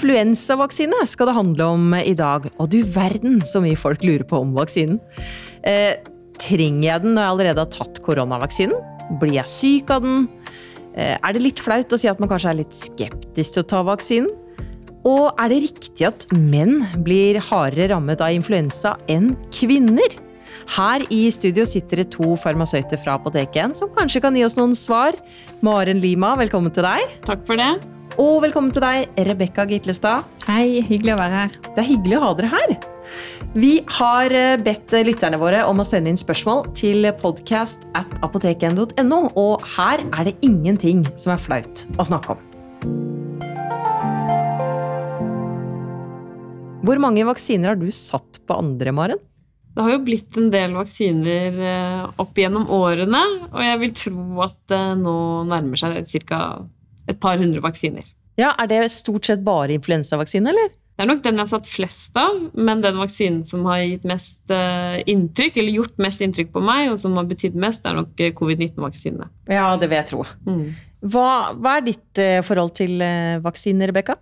[0.00, 4.38] Influensavaksine skal det handle om i dag, og du verden så mye folk lurer på
[4.40, 4.96] om vaksinen.
[5.60, 5.98] Eh,
[6.40, 8.78] trenger jeg den når jeg allerede har tatt koronavaksinen?
[9.20, 10.24] Blir jeg syk av den?
[10.94, 13.68] Eh, er det litt flaut å si at man kanskje er litt skeptisk til å
[13.74, 14.32] ta vaksinen?
[15.04, 20.16] Og er det riktig at menn blir hardere rammet av influensa enn kvinner?
[20.80, 24.72] Her i studio sitter det to farmasøyter fra Apoteket som kanskje kan gi oss noen
[24.72, 25.12] svar.
[25.60, 27.18] Maren Lima, velkommen til deg.
[27.28, 27.74] Takk for det.
[28.20, 30.26] Og velkommen til deg, Rebekka Gitlestad.
[30.44, 31.54] Hei, hyggelig å være her.
[31.70, 32.72] Det er hyggelig å ha dere her.
[33.54, 39.20] Vi har eh, bedt lytterne våre om å sende inn spørsmål til podcast at apoteken.no,
[39.40, 42.42] og her er det ingenting som er flaut å snakke om.
[46.84, 49.22] Hvor mange vaksiner har du satt på andre, Maren?
[49.72, 54.44] Det har jo blitt en del vaksiner eh, opp gjennom årene, og jeg vil tro
[54.44, 55.16] at det nå
[55.48, 56.42] nærmer seg ca
[57.08, 58.04] et par hundre vaksiner.
[58.40, 60.70] Ja, Er det stort sett bare influensavaksine, eller?
[61.00, 64.02] Det er nok den jeg har satt flest av, men den vaksinen som har gitt
[64.08, 67.96] mest uh, inntrykk, eller gjort mest inntrykk på meg, og som har betydd mest, er
[67.96, 69.30] nok eh, covid-19-vaksinene.
[69.48, 70.26] Ja, det vil jeg tro.
[70.44, 70.66] Mm.
[71.00, 73.00] Hva, hva, er ditt uh, forhold til
[73.40, 74.18] vaksiner, Rebekka?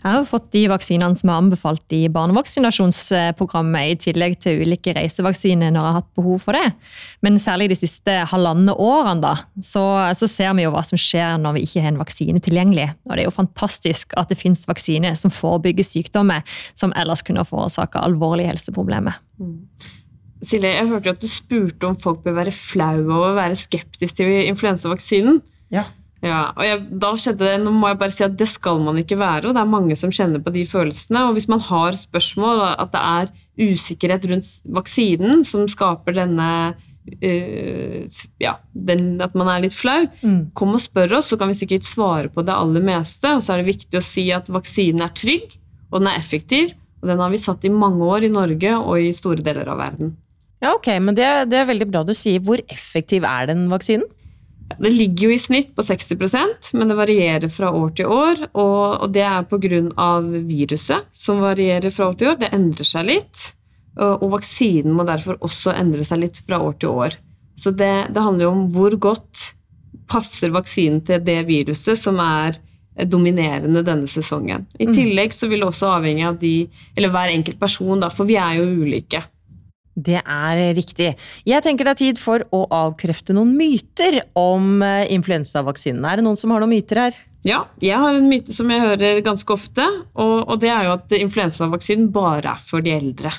[0.00, 5.72] Jeg har fått de vaksinene som er anbefalt i barnevaksinasjonsprogrammet, i tillegg til ulike reisevaksiner
[5.74, 6.72] når jeg har hatt behov for det.
[7.24, 9.84] Men særlig de siste halvannet årene da, så,
[10.16, 12.88] så, ser vi jo hva som skjer når vi ikke har en vaksine tilgjengelig.
[13.08, 16.44] Og det er jo fantastisk at det finnes vaksiner som forebygger sykdommer
[16.78, 19.20] som ellers kunne forårsake alvorlige helseproblemer.
[19.40, 19.58] Mm.
[20.40, 23.58] Silje, jeg hørte jo at du spurte om folk bør være flaue over å være
[23.60, 25.42] skeptiske til influensavaksinen.
[25.72, 25.84] Ja.
[26.20, 28.98] Ja, og jeg, da skjedde det, nå må jeg bare si at Det skal man
[29.00, 31.22] ikke være, og det er mange som kjenner på de følelsene.
[31.28, 33.32] og Hvis man har spørsmål, at det er
[33.70, 40.52] usikkerhet rundt vaksinen som skaper denne uh, ja, den, at man er litt flau, mm.
[40.56, 43.32] kom og spør oss, så kan vi sikkert svare på det aller meste.
[43.32, 45.56] Og så er det viktig å si at vaksinen er trygg,
[45.88, 46.76] og den er effektiv.
[47.00, 49.80] Og den har vi satt i mange år i Norge og i store deler av
[49.80, 50.18] verden.
[50.60, 52.42] Ja, ok, men det, det er veldig bra du sier.
[52.44, 54.04] Hvor effektiv er den vaksinen?
[54.78, 58.44] Det ligger jo i snitt på 60% men det varierer fra år til år.
[58.54, 60.10] Og, det er pga.
[60.46, 62.38] viruset som varierer fra år til år.
[62.40, 63.46] Det endrer seg litt.
[63.98, 67.18] Og, vaksinen må derfor også endre seg litt fra år til år.
[67.58, 69.50] Så det, det handler jo om hvor godt
[70.10, 72.56] passer vaksinen til det viruset som er
[73.06, 74.66] dominerende denne sesongen.
[74.78, 74.94] I mm.
[74.94, 76.54] tillegg så vil det også avhenge av de,
[76.96, 79.22] eller hver enkelt person, da, for vi er jo ulike.
[79.94, 81.10] Det er riktig.
[81.48, 86.04] Jeg tenker det er tid for å avkrefte noen myter om eh, influensavaksinen.
[86.06, 87.18] Er det noen som har noen myter her?
[87.46, 90.96] Ja, jeg har en myte som jeg hører ganske ofte, og, og det er jo
[90.98, 93.32] at influensavaksinen bare er for de eldre.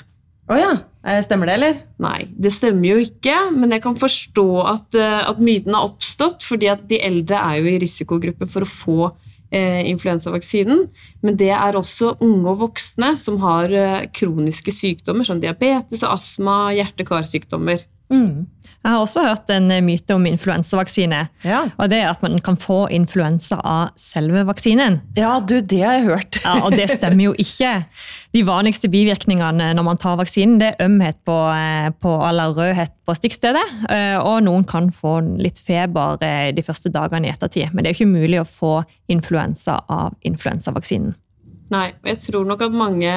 [0.50, 0.72] Å oh ja.
[1.06, 1.78] Eh, stemmer det, eller?
[2.02, 6.44] Nei, det stemmer jo ikke, men jeg kan forstå at, eh, at myten har oppstått,
[6.46, 9.12] fordi at de eldre er jo i risikogruppe for å få
[9.88, 10.86] influensavaksinen.
[11.22, 16.72] Men det er også unge og voksne som har eh, kroniske sykdommer som diabetes, astma,
[16.76, 17.84] hjerte-karsykdommer.
[18.12, 18.46] Mm.
[18.82, 21.20] Jeg har også hørt en myte om influensavaksine.
[21.46, 21.60] Ja.
[21.78, 24.98] Og det er at man kan få influensa av selve vaksinen.
[25.14, 26.38] Ja, du, det har jeg hørt.
[26.42, 27.84] ja, Og det stemmer jo ikke.
[28.34, 32.94] De vanligste bivirkningene når man tar vaksinen, det er ømhet på, eh, på, eller rødhet
[33.06, 33.64] på stikkstedet.
[33.86, 37.70] Eh, og noen kan få litt feber eh, de første dagene i ettertid.
[37.70, 38.74] Men det er jo ikke mulig å få
[39.12, 41.14] influensa av influensavaksinen.
[41.72, 43.14] Nei, og jeg tror nok at mange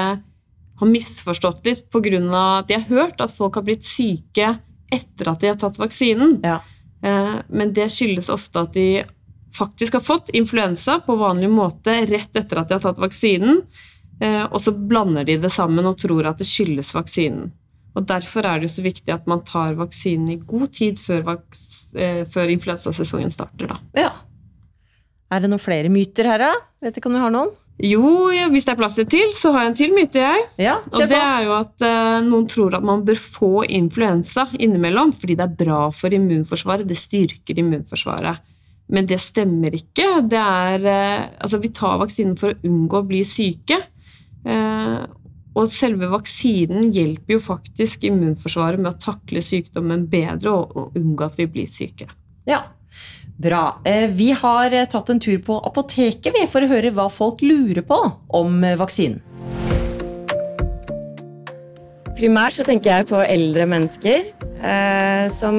[0.75, 2.21] har misforstått litt pga.
[2.59, 4.57] at de har hørt at folk har blitt syke
[4.93, 6.39] etter at de har tatt vaksinen.
[6.43, 6.59] Ja.
[7.03, 9.03] Eh, men det skyldes ofte at de
[9.55, 13.61] faktisk har fått influensa på vanlig måte rett etter at de har tatt vaksinen,
[14.21, 17.53] eh, og så blander de det sammen og tror at det skyldes vaksinen.
[17.95, 21.37] Og Derfor er det jo så viktig at man tar vaksinen i god tid før,
[21.95, 23.71] eh, før influensasesongen starter.
[23.71, 23.77] Da.
[23.95, 24.11] Ja.
[25.31, 26.51] Er det noen flere myter her, da?
[26.83, 27.53] Vet ikke om du har noen?
[27.83, 30.43] Jo, ja, hvis det er plass til, så har jeg en til myte, jeg.
[30.63, 35.11] Ja, og det er jo at uh, noen tror at man bør få influensa innimellom
[35.15, 36.87] fordi det er bra for immunforsvaret.
[36.87, 38.53] Det styrker immunforsvaret.
[38.95, 40.07] Men det stemmer ikke.
[40.29, 43.81] Det er uh, Altså, vi tar vaksinen for å unngå å bli syke.
[44.47, 45.03] Uh,
[45.55, 51.27] og selve vaksinen hjelper jo faktisk immunforsvaret med å takle sykdommen bedre og, og unngå
[51.27, 52.07] at vi blir syke.
[52.47, 52.61] Ja,
[53.37, 53.81] Bra.
[53.83, 57.83] Eh, vi har eh, tatt en tur på apoteket for å høre hva folk lurer
[57.83, 57.97] på
[58.31, 59.19] om eh, vaksinen.
[62.15, 64.29] Primært så tenker jeg på eldre mennesker
[64.63, 65.57] eh, som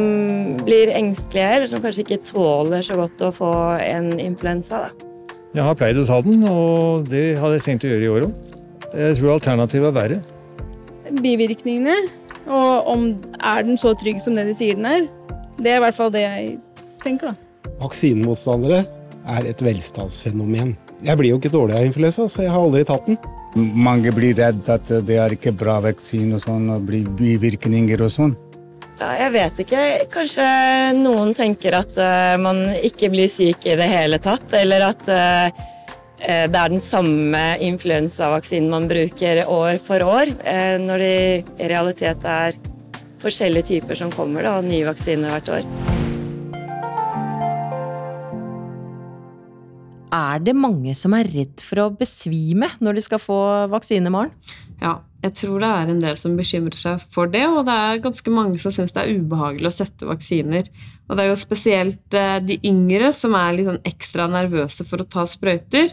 [0.64, 3.52] blir engstelige, eller som kanskje ikke tåler så godt å få
[3.84, 4.86] en influensa.
[4.86, 5.36] Da.
[5.52, 8.28] Jeg har pleid å ta den, og det hadde jeg tenkt å gjøre i år
[8.30, 8.54] òg.
[8.96, 10.22] Jeg tror alternativet er verre.
[11.20, 11.96] Bivirkningene,
[12.48, 15.10] og om er den så trygg som det de sier den er.
[15.60, 16.54] Det er i hvert fall det jeg
[17.04, 17.45] tenker, da.
[17.80, 18.84] Vaksinemotstandere
[19.26, 20.74] er et velstandsfenomen.
[21.04, 23.18] Jeg blir jo ikke dårlig av influensa, så jeg har aldri tatt den.
[23.56, 28.12] Mange blir redd at det er ikke bra vaksine og sånn, og blir bivirkninger og
[28.12, 28.36] sånn.
[28.96, 29.80] Ja, jeg vet ikke.
[30.12, 30.44] Kanskje
[30.96, 35.66] noen tenker at uh, man ikke blir syk i det hele tatt, eller at uh,
[36.16, 41.12] det er den samme influensavaksinen man bruker år for år, uh, når det
[41.60, 42.56] i realitet er
[43.20, 45.95] forskjellige typer som kommer, da, og nye vaksiner hvert år.
[50.16, 53.38] Er det mange som er redd for å besvime når de skal få
[53.72, 54.32] vaksine, Maren?
[54.80, 58.02] Ja, jeg tror det er en del som bekymrer seg for det, og det er
[58.04, 60.68] ganske mange som syns det er ubehagelig å sette vaksiner.
[61.08, 65.02] Og det er jo spesielt eh, de yngre som er litt sånn ekstra nervøse for
[65.02, 65.92] å ta sprøyter.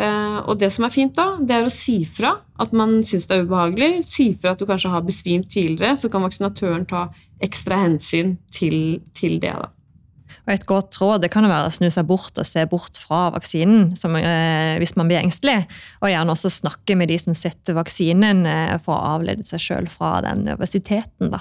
[0.00, 3.28] Eh, og det som er fint da, det er å si fra at man syns
[3.28, 3.92] det er ubehagelig.
[4.08, 7.06] Si fra at du kanskje har besvimt tidligere, så kan vaksinatøren ta
[7.42, 9.52] ekstra hensyn til, til det.
[9.52, 9.70] da.
[10.46, 13.30] Og Et godt råd det kan være å snu seg bort og se bort fra
[13.34, 15.66] vaksinen som, eh, hvis man blir engstelig.
[16.02, 19.88] Og gjerne også snakke med de som setter vaksinen, eh, for å avlede seg sjøl
[19.88, 21.30] fra den nervøsiteten.
[21.30, 21.40] da.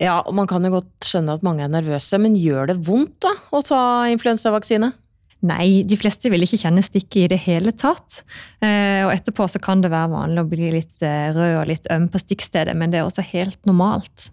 [0.00, 3.20] Ja, og Man kan jo godt skjønne at mange er nervøse, men gjør det vondt
[3.20, 4.92] da, å ta influensavaksine?
[5.40, 8.22] Nei, de fleste vil ikke kjenne stikket i det hele tatt.
[8.60, 11.88] Eh, og etterpå så kan det være vanlig å bli litt eh, rød og litt
[11.92, 14.28] øm på stikkstedet, men det er også helt normalt.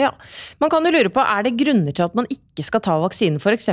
[0.00, 0.14] Ja,
[0.60, 3.40] Man kan jo lure på, Er det grunner til at man ikke skal ta vaksinen,
[3.40, 3.68] f.eks.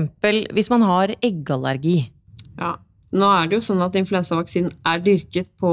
[0.54, 2.12] hvis man har eggallergi?
[2.60, 2.76] Ja,
[3.16, 5.72] Nå er det jo sånn at influensavaksinen er dyrket på,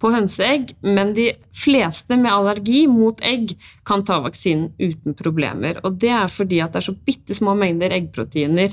[0.00, 3.52] på hønseegg, men de fleste med allergi mot egg
[3.84, 5.82] kan ta vaksinen uten problemer.
[5.84, 8.72] Og Det er fordi at det er så bitte små mengder eggproteiner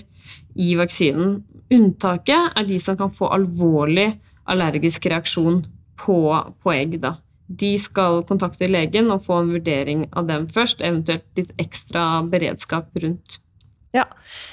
[0.55, 1.41] i vaksinen.
[1.75, 4.13] Unntaket er de som kan få alvorlig
[4.49, 5.65] allergisk reaksjon
[5.99, 6.19] på,
[6.63, 7.01] på egg.
[7.03, 7.17] da
[7.49, 12.93] de skal kontakte legen og få en vurdering av dem først, eventuelt litt ekstra beredskap
[13.01, 13.39] rundt.
[13.89, 14.05] Ja,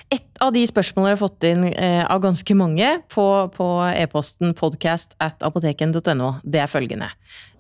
[0.09, 4.55] Et av de spørsmålene jeg har fått inn eh, av ganske mange på, på e-posten
[4.57, 7.11] podcast at apoteken.no, det er følgende.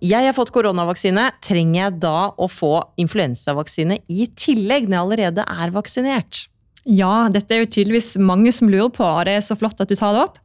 [0.04, 1.30] Jeg har fått koronavaksine.
[1.44, 6.46] Trenger jeg da å få influensavaksine i tillegg, når jeg allerede er vaksinert?
[6.86, 9.90] Ja, dette er jo tydeligvis mange som lurer på, og det er så flott at
[9.90, 10.36] du tar det opp.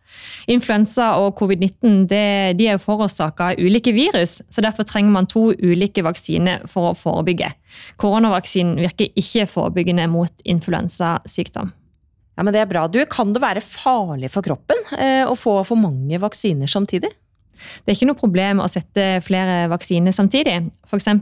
[0.49, 5.51] Influensa og covid-19 de er jo forårsaka av ulike virus, så derfor trenger man to
[5.53, 7.51] ulike vaksiner for å forebygge.
[8.01, 11.71] Koronavaksinen virker ikke forebyggende mot influensasykdom.
[12.35, 12.87] Ja, men Det er bra.
[12.87, 17.11] Du, Kan det være farlig for kroppen eh, å få for mange vaksiner samtidig?
[17.81, 20.57] Det er ikke noe problem å sette flere vaksiner samtidig.
[20.89, 21.15] For så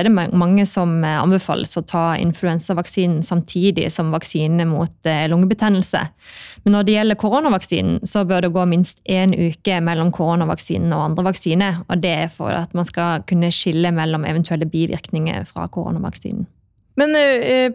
[0.00, 6.02] er det mange som eh, anbefales å ta influensavaksinen samtidig som vaksine mot eh, lungebetennelse.
[6.64, 11.04] Men når det gjelder koronavaksinen, så bør det gå minst én uke mellom koronavaksinen og
[11.10, 11.80] andre vaksiner.
[11.86, 16.46] Og det er for at man skal kunne skille mellom eventuelle bivirkninger fra koronavaksinen.
[16.96, 17.12] Men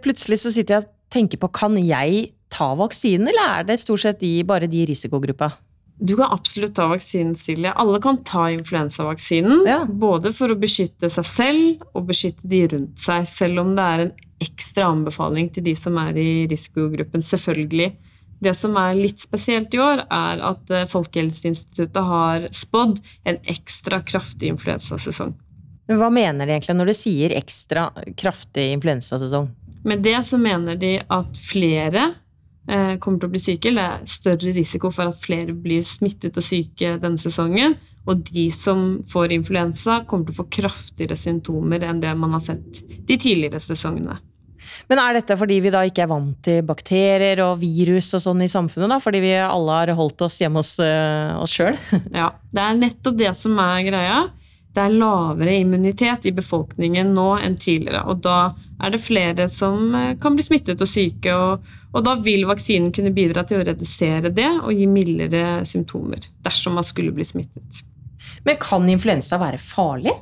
[0.02, 4.04] plutselig så sitter jeg og tenker på, kan jeg ta vaksinen, eller er det stort
[4.04, 5.52] sett de, bare de i risikogruppa?
[6.01, 7.71] Du kan absolutt ta vaksinen, Silje.
[7.71, 9.68] Alle kan ta influensavaksinen.
[9.69, 9.83] Ja.
[9.86, 14.06] Både for å beskytte seg selv og beskytte de rundt seg, selv om det er
[14.07, 17.92] en ekstra anbefaling til de som er i risikogruppen, selvfølgelig.
[18.42, 22.98] Det som er litt spesielt i år, er at eh, Folkehelseinstituttet har spådd
[23.30, 25.36] en ekstra kraftig influensasesong.
[25.86, 29.51] Men Hva mener de egentlig når de sier ekstra kraftig influensasesong?
[29.86, 32.10] Med det så mener de at flere
[33.01, 33.72] kommer til å bli syke.
[33.74, 37.75] Det er større risiko for at flere blir smittet og syke denne sesongen.
[38.10, 42.44] Og de som får influensa, kommer til å få kraftigere symptomer enn det man har
[42.46, 44.18] sett de tidligere sesongene.
[44.89, 48.44] Men er dette fordi vi da ikke er vant til bakterier og virus og sånn
[48.46, 48.91] i samfunnet?
[48.94, 49.00] da?
[49.01, 51.77] Fordi vi alle har holdt oss hjemme hos uh, oss sjøl?
[52.22, 54.22] ja, det er nettopp det som er greia
[54.72, 58.06] det er lavere immunitet i befolkningen nå enn tidligere.
[58.08, 62.16] Og da er det flere som eh, kan bli smittet og syke, og, og, da
[62.24, 67.13] vil vaksinen kunne bidra til å redusere det og gi mildere symptomer dersom man skulle
[67.16, 67.84] bli smittet.
[68.48, 70.16] Men kan influensa være farlig?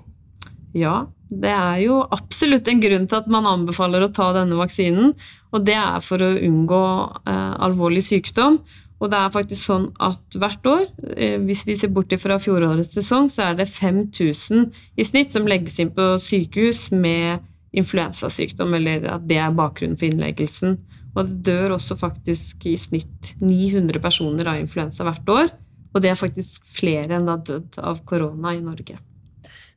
[0.76, 5.14] Ja, det er jo absolutt en grunn til at man anbefaler å ta denne vaksinen.
[5.54, 6.84] Og det er for å unngå
[7.30, 8.58] eh, alvorlig sykdom
[9.00, 10.84] og det er faktisk sånn at hvert år,
[11.16, 14.68] eh, hvis vi ser bort fra fjorårets sesong, så er det 5000
[15.00, 20.10] i snitt som legges inn på sykehus med influensasykdom, eller at det er bakgrunnen for
[20.10, 20.78] innleggelsen.
[21.16, 25.54] Og det dør også faktisk i snitt 900 personer av influensa hvert år.
[25.94, 29.00] Og det er faktisk flere enn det har dødd av korona i Norge.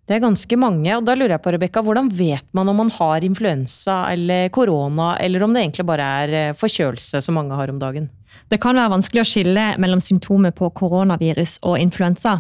[0.09, 2.91] Det er ganske mange, og da lurer jeg på, Rebekka, hvordan vet man om man
[2.91, 7.71] har influensa eller korona, eller om det egentlig bare er eh, forkjølelse som mange har
[7.71, 8.11] om dagen?
[8.53, 12.35] Det kan være vanskelig å skille mellom symptomer på koronavirus og influensa.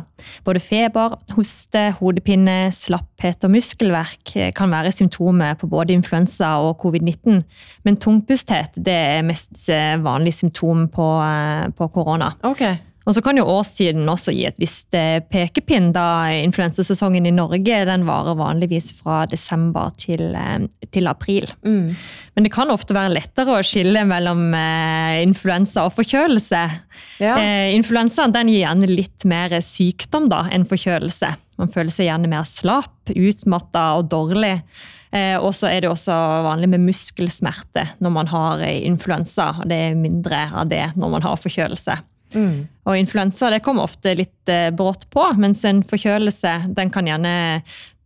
[0.44, 7.40] Både feber, hoste, hodepine, slapphet og muskelverk kan være symptomer på både influensa og covid-19.
[7.86, 12.34] Men tungpusthet det er mest eh, vanlig symptom på, eh, på korona.
[12.50, 12.76] Okay.
[13.06, 17.80] Og så kan jo årstiden også gi et visst eh, pekepinn, da influensasesongen i Norge
[17.88, 21.48] den varer vanligvis fra desember til, eh, til april.
[21.66, 21.96] Mm.
[22.36, 26.62] Men det kan ofte være lettere å skille mellom eh, influensa og forkjølelse.
[27.24, 27.36] Ja.
[27.36, 31.34] Eh, influensa den gir gjerne litt mer sykdom da, enn forkjølelse.
[31.60, 34.56] Man føler seg gjerne mer slapp, utmatta og dårlig.
[35.12, 36.14] Eh, og så er det også
[36.46, 39.50] vanlig med muskelsmerte når man har influensa.
[39.58, 41.98] og Det er mindre av det når man har forkjølelse.
[42.34, 42.68] Mm.
[42.88, 46.54] Og influensa det kommer ofte litt eh, brått på, mens en forkjølelse
[46.92, 47.34] kan gjerne,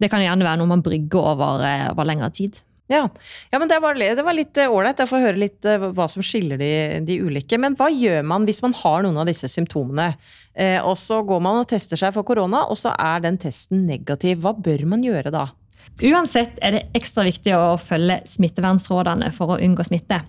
[0.02, 2.58] det kan gjerne være noe man brygger over, eh, over lengre tid.
[2.88, 3.08] Ja,
[3.50, 5.00] ja men det var, det var litt eh, ålreit.
[5.02, 6.72] Jeg får høre litt hva som skiller de,
[7.06, 7.58] de, ulike.
[7.58, 10.12] Men hva gjør man hvis man har noen av disse symptomene?
[10.54, 13.86] Eh, og så går man og tester seg for korona, og så er den testen
[13.88, 14.44] negativ.
[14.44, 15.48] Hva bør man gjøre da?
[16.04, 20.20] Uansett er det ekstra viktig å følge smittevernrådene for å unngå smitte.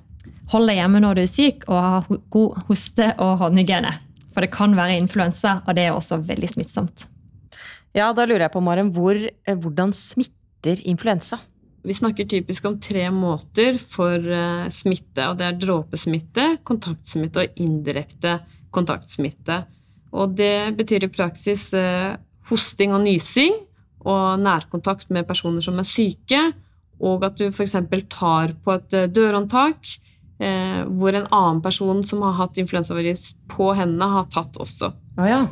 [0.54, 3.92] Hold deg hjemme når du er syk, og ha god hoste- og håndhygiene.
[4.32, 7.08] For det kan være influensa, og det er også veldig smittsomt.
[7.98, 11.40] Ja, da lurer jeg på, Maren, hvor, eh, hvordan smitter influensa?
[11.84, 17.60] Vi snakker typisk om tre måter for uh, smitte, og det er dråpesmitte, kontaktsmitte og
[17.64, 18.40] indirekte
[18.76, 19.62] kontaktsmitte.
[20.12, 22.18] Og det betyr i praksis uh,
[22.50, 23.56] hosting og nysing
[24.08, 26.42] og nærkontakt med personer som er syke,
[27.00, 27.78] og at du f.eks.
[28.10, 29.98] tar på et dørhåndtak
[30.40, 34.92] eh, hvor en annen person som har hatt influensavirus på hendene, har tatt også.
[35.18, 35.46] Oh, ja.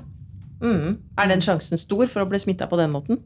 [0.61, 0.97] mm.
[1.17, 3.21] Er den sjansen stor for å bli smitta på den måten?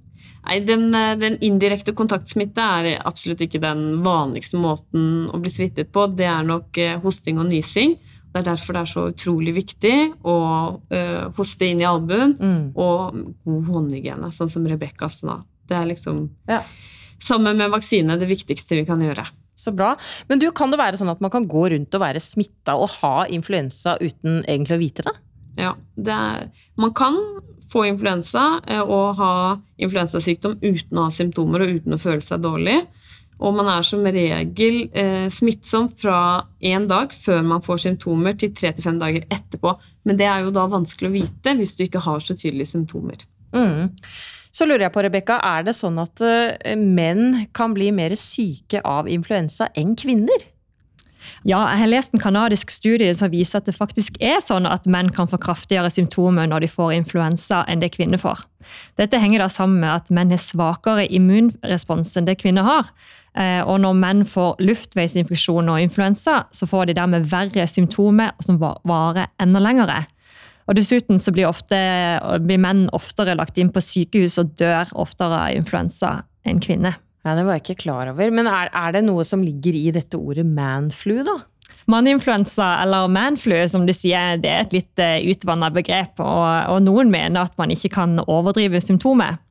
[0.45, 5.91] Nei, den, eh, den, indirekte kontaktsmitte er absolutt ikke den vanligste måten å bli smittet
[5.95, 6.07] på.
[6.15, 7.97] Det er nok eh, hosting og nysing.
[8.29, 9.95] Det er derfor det er så utrolig viktig
[10.29, 10.37] å
[10.77, 12.59] uh, hoste inn i albuen mm.
[12.77, 15.39] og god håndhygiene, sånn som Rebekka sa.
[15.65, 16.59] Det er liksom ja.
[17.19, 19.25] Sammen med vaksine det viktigste vi kan gjøre.
[19.59, 19.91] Så bra.
[20.31, 22.93] Men du, kan det være sånn at man kan gå rundt og være smitta og
[23.01, 25.15] ha influensa uten egentlig å vite det?
[25.59, 26.45] Ja, det er,
[26.79, 27.17] man kan
[27.69, 29.33] få influensa eh, og ha
[29.81, 32.79] influensasykdom uten å ha symptomer og uten å føle seg dårlig.
[33.39, 36.19] Og man er som regel eh, smittsom fra
[36.59, 39.75] én dag før man får symptomer, til tre til fem dager etterpå.
[40.07, 43.23] Men det er jo da vanskelig å vite hvis du ikke har så tydelige symptomer.
[43.55, 43.95] Mm.
[44.51, 48.81] Så lurer jeg på, Rebekka, er det sånn at eh, menn kan bli mer syke
[48.87, 50.47] av influensa enn kvinner?
[51.47, 54.87] Ja, jeg har lest en kanadisk studie som viser at det faktisk er sånn at
[54.91, 58.43] menn kan få kraftigere symptomer når de får influensa enn det kvinner får.
[58.99, 62.91] Dette henger da sammen med at menn har svakere immunrespons enn det kvinner har.
[63.37, 68.59] Eh, og når menn får luftveisinfeksjon og influensa, så får de dermed verre symptomer som
[68.59, 70.03] varer enda lengre.
[70.69, 71.77] Og Dessuten så blir, ofte,
[72.45, 76.99] blir, menn oftere lagt inn på sykehus og dør oftere av influensa enn kvinner.
[77.25, 78.29] Ja, Det var jeg ikke klar over.
[78.31, 81.39] Men er, er det noe som ligger i dette ordet manflu, da?
[81.89, 86.21] Manninfluensa, eller manflu, som du sier, det er et litt uh, utvanna begrep.
[86.21, 89.41] Og, og, noen mener at man ikke kan overdrive symptomet.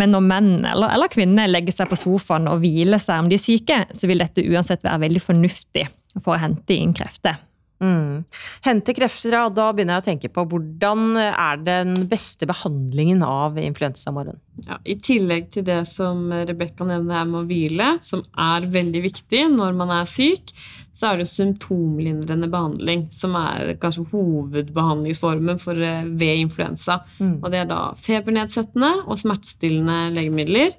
[0.00, 3.36] Men når menn eller, eller, kvinner legger seg på sofaen og hviler seg om de
[3.36, 5.84] er syke, så vil dette uansett være veldig fornuftig
[6.22, 7.36] for å hente inn krefter.
[7.84, 8.24] Mm.
[8.64, 9.42] Hente krefter, ja.
[9.52, 14.40] Da begynner jeg å tenke på hvordan er den beste behandlingen av influensamorgen?
[14.64, 19.04] Ja, I tillegg til det som Rebekka nevner her med å hvile, som er veldig
[19.10, 20.54] viktig når man er syk,
[20.94, 27.00] så er det symptomlindrende behandling som er kanskje hovedbehandlingsformen for, eh, ved influensa.
[27.18, 27.42] Mm.
[27.42, 30.70] Og det er da febernedsettende og smertestillende legemidler.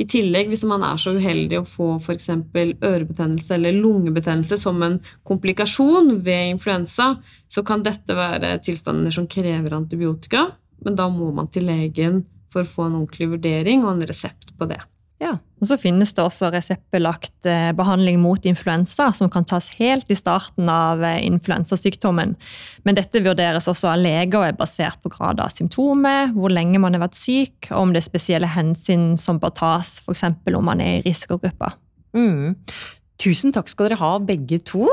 [0.00, 2.30] I tillegg, hvis man er så uheldig å få f.eks.
[2.32, 7.10] ørebetennelse eller lungebetennelse som en komplikasjon ved influensa,
[7.48, 10.46] så kan dette være tilstander som krever antibiotika,
[10.84, 12.22] men da må man til legen
[12.52, 14.80] for å få en ordentlig vurdering og en resept på det.
[15.22, 15.36] Ja.
[15.62, 20.16] Og Så finnes det også reseptbelagt eh, behandling mot influensa, som kan tas helt i
[20.18, 22.34] starten av eh, influensasykdommen.
[22.82, 26.82] Men dette vurderes også av leger og er basert på grad av symptomer, hvor lenge
[26.82, 30.26] man har vært syk, og om det er spesielle hensyn som bør tas, f.eks.
[30.50, 31.78] om man er i risikogrupper.
[32.18, 32.58] Mm.
[33.22, 34.88] Tusen takk skal dere ha, begge to.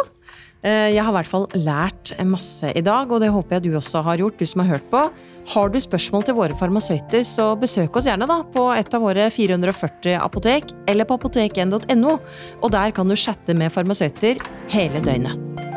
[0.61, 3.79] Eh, jeg har i hvert fall lært masse i dag, og det håper jeg du
[3.79, 5.07] også har gjort, du som har hørt på.
[5.49, 9.25] Har du spørsmål til våre farmasøyter, så besøk oss gjerne da på et av våre
[9.33, 12.13] 440 apotek, eller på apotek1.no,
[12.61, 15.68] og der kan du chatte med farmasøyter hele døgnet.